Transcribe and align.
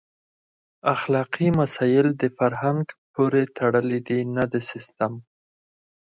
اخلاقي 0.95 1.47
مسایل 1.59 2.07
د 2.21 2.23
فرهنګ 2.37 2.83
پورې 3.13 3.43
تړلي 3.57 3.99
دي 4.07 4.19
نه 4.35 4.43
د 4.53 4.55
سیسټم. 4.69 5.13